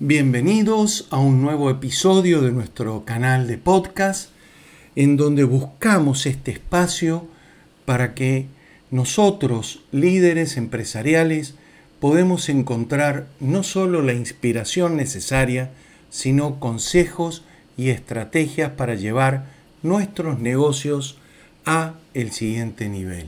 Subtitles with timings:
[0.00, 4.30] Bienvenidos a un nuevo episodio de nuestro canal de podcast
[4.94, 7.26] en donde buscamos este espacio
[7.84, 8.46] para que
[8.92, 11.54] nosotros, líderes empresariales,
[11.98, 15.72] podemos encontrar no solo la inspiración necesaria,
[16.10, 17.42] sino consejos
[17.76, 19.46] y estrategias para llevar
[19.82, 21.18] nuestros negocios
[21.66, 23.26] a el siguiente nivel.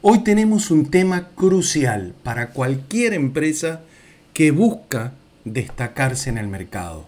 [0.00, 3.82] Hoy tenemos un tema crucial para cualquier empresa
[4.32, 5.12] que busca
[5.44, 7.06] destacarse en el mercado.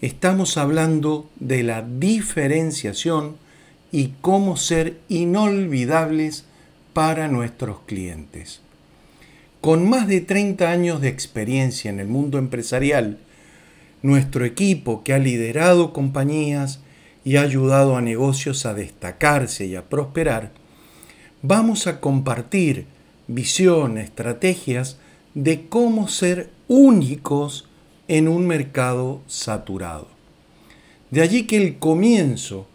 [0.00, 3.36] Estamos hablando de la diferenciación
[3.92, 6.44] y cómo ser inolvidables
[6.92, 8.60] para nuestros clientes.
[9.60, 13.18] Con más de 30 años de experiencia en el mundo empresarial,
[14.02, 16.80] nuestro equipo que ha liderado compañías
[17.24, 20.50] y ha ayudado a negocios a destacarse y a prosperar,
[21.42, 22.86] vamos a compartir
[23.28, 24.98] visión, estrategias
[25.34, 27.68] de cómo ser únicos
[28.08, 30.08] en un mercado saturado.
[31.10, 32.66] De allí que el comienzo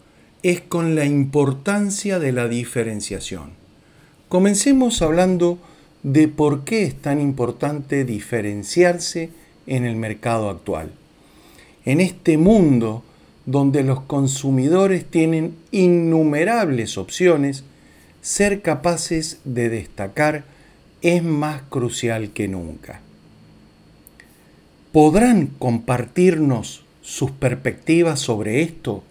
[0.42, 3.50] es con la importancia de la diferenciación.
[4.28, 5.58] Comencemos hablando
[6.02, 9.30] de por qué es tan importante diferenciarse
[9.66, 10.92] en el mercado actual.
[11.84, 13.02] En este mundo
[13.46, 17.64] donde los consumidores tienen innumerables opciones,
[18.20, 20.44] ser capaces de destacar
[21.02, 23.00] es más crucial que nunca.
[24.92, 29.02] ¿Podrán compartirnos sus perspectivas sobre esto?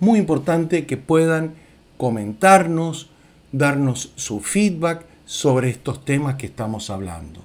[0.00, 1.54] Muy importante que puedan
[1.96, 3.08] comentarnos,
[3.52, 7.40] darnos su feedback sobre estos temas que estamos hablando.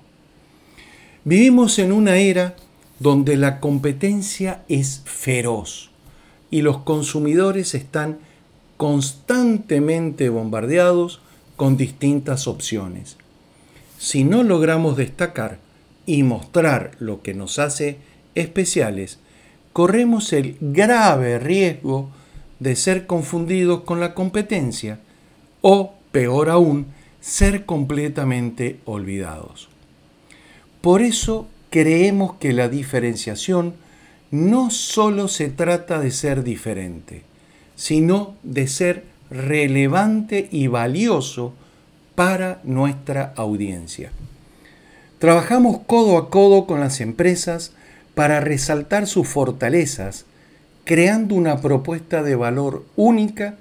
[1.23, 2.55] Vivimos en una era
[2.99, 5.91] donde la competencia es feroz
[6.51, 8.19] y los consumidores están
[8.77, 11.21] constantemente bombardeados
[11.55, 13.17] con distintas opciones.
[13.99, 15.59] Si no logramos destacar
[16.05, 17.97] y mostrar lo que nos hace
[18.33, 19.19] especiales,
[19.73, 22.09] corremos el grave riesgo
[22.59, 24.99] de ser confundidos con la competencia
[25.59, 26.87] o, peor aún,
[27.19, 29.67] ser completamente olvidados.
[30.79, 33.73] Por eso creemos que la diferenciación
[34.31, 37.23] no solo se trata de ser diferente,
[37.75, 41.53] sino de ser relevante y valioso
[42.19, 44.11] para nuestra audiencia.
[45.19, 47.71] Trabajamos codo a codo con las empresas
[48.13, 50.25] para resaltar sus fortalezas,
[50.83, 53.55] creando una propuesta de valor única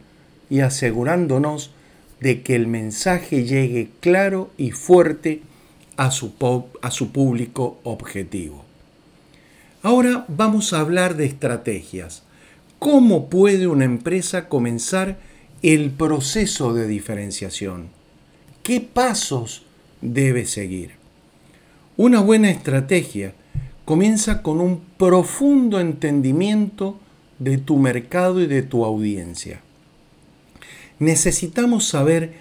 [0.51, 1.71] y asegurándonos
[2.19, 5.43] de que el mensaje llegue claro y fuerte
[5.97, 6.33] a su,
[6.83, 8.65] a su público objetivo.
[9.85, 12.25] Ahora vamos a hablar de estrategias.
[12.81, 15.17] ¿Cómo puede una empresa comenzar
[15.63, 17.97] el proceso de diferenciación?
[18.69, 19.63] ¿Qué pasos
[20.01, 20.93] debe seguir?
[21.97, 23.35] Una buena estrategia
[23.85, 27.01] comienza con un profundo entendimiento
[27.41, 29.63] de tu mercado y de tu audiencia
[30.99, 32.33] necesitamos saber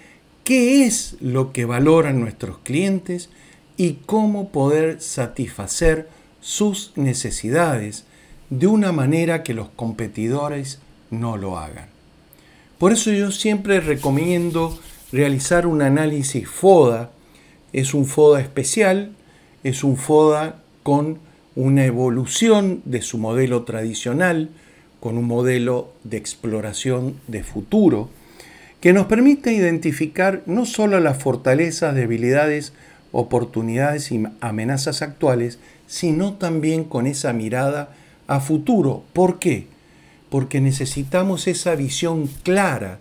[0.44, 3.30] qué es lo que valoran nuestros clientes
[3.76, 6.08] y cómo poder satisfacer
[6.40, 8.04] sus necesidades
[8.50, 11.88] de una manera que los competidores no lo hagan.
[12.78, 14.78] Por eso yo siempre recomiendo
[15.12, 17.10] realizar un análisis FODA.
[17.72, 19.12] Es un FODA especial,
[19.64, 21.18] es un FODA con
[21.54, 24.50] una evolución de su modelo tradicional,
[25.00, 28.10] con un modelo de exploración de futuro,
[28.80, 32.72] que nos permite identificar no solo las fortalezas, debilidades,
[33.10, 37.90] oportunidades y amenazas actuales, sino también con esa mirada
[38.26, 39.02] a futuro.
[39.12, 39.66] ¿Por qué?
[40.30, 43.00] Porque necesitamos esa visión clara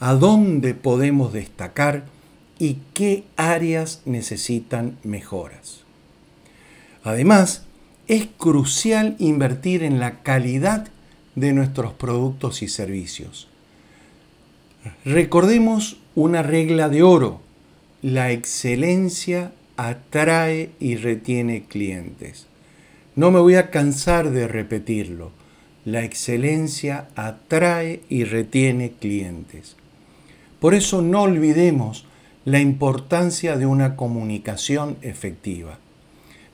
[0.00, 2.04] a dónde podemos destacar
[2.58, 5.84] y qué áreas necesitan mejoras.
[7.04, 7.64] Además,
[8.06, 10.88] es crucial invertir en la calidad
[11.34, 13.48] de nuestros productos y servicios.
[15.04, 17.40] Recordemos una regla de oro.
[18.02, 22.46] La excelencia atrae y retiene clientes.
[23.14, 25.32] No me voy a cansar de repetirlo.
[25.84, 29.76] La excelencia atrae y retiene clientes.
[30.60, 32.04] Por eso no olvidemos
[32.44, 35.78] la importancia de una comunicación efectiva.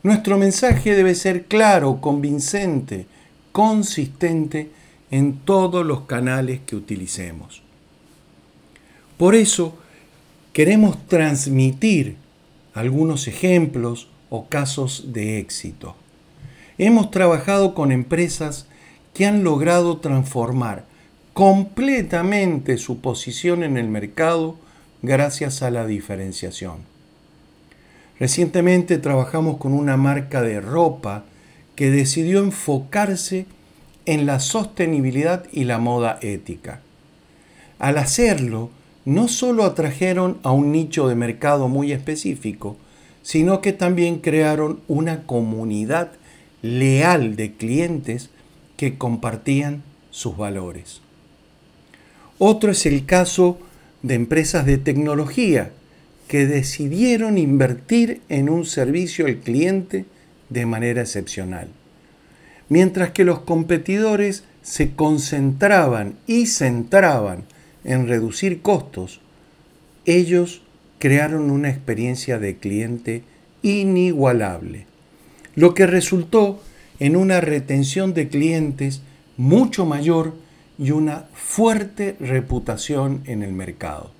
[0.02, 3.06] Nuestro mensaje debe ser claro, convincente,
[3.52, 4.70] consistente
[5.10, 7.62] en todos los canales que utilicemos.
[9.16, 9.78] Por eso
[10.52, 12.16] queremos transmitir
[12.74, 15.94] algunos ejemplos o casos de éxito.
[16.76, 18.66] Hemos trabajado con empresas
[19.14, 20.84] que han logrado transformar
[21.34, 24.56] completamente su posición en el mercado
[25.02, 26.76] gracias a la diferenciación.
[28.20, 31.24] Recientemente trabajamos con una marca de ropa
[31.74, 33.46] que decidió enfocarse
[34.06, 36.80] en la sostenibilidad y la moda ética.
[37.80, 38.70] Al hacerlo,
[39.04, 42.76] no solo atrajeron a un nicho de mercado muy específico,
[43.22, 46.12] sino que también crearon una comunidad
[46.62, 48.30] leal de clientes
[48.76, 49.82] que compartían
[50.12, 51.00] sus valores.
[52.38, 53.58] Otro es el caso
[54.02, 55.70] de empresas de tecnología
[56.28, 60.04] que decidieron invertir en un servicio al cliente
[60.48, 61.68] de manera excepcional.
[62.68, 67.44] Mientras que los competidores se concentraban y centraban
[67.84, 69.20] en reducir costos,
[70.06, 70.62] ellos
[70.98, 73.22] crearon una experiencia de cliente
[73.62, 74.86] inigualable,
[75.54, 76.62] lo que resultó
[76.98, 79.02] en una retención de clientes
[79.36, 80.34] mucho mayor
[80.78, 84.10] y una fuerte reputación en el mercado.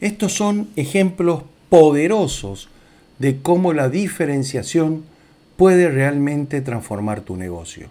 [0.00, 2.68] Estos son ejemplos poderosos
[3.18, 5.04] de cómo la diferenciación
[5.56, 7.88] puede realmente transformar tu negocio.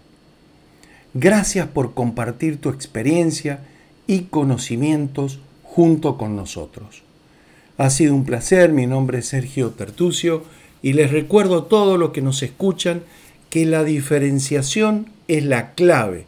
[1.13, 3.59] Gracias por compartir tu experiencia
[4.07, 7.03] y conocimientos junto con nosotros.
[7.77, 10.43] Ha sido un placer, mi nombre es Sergio Tertucio
[10.81, 13.03] y les recuerdo a todos los que nos escuchan
[13.49, 16.25] que la diferenciación es la clave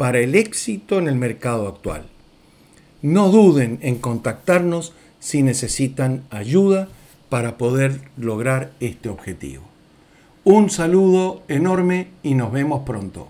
[0.00, 2.04] para el éxito en el mercado actual.
[3.02, 6.88] No duden en contactarnos si necesitan ayuda
[7.28, 9.62] para poder lograr este objetivo.
[10.42, 13.28] Un saludo enorme y nos vemos pronto.